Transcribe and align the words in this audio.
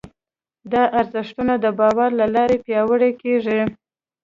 دا 0.71 0.83
ارزښتونه 0.99 1.53
د 1.59 1.65
باور 1.79 2.09
له 2.19 2.25
لارې 2.35 2.57
پياوړي 2.65 3.11
کېږي. 3.21 3.59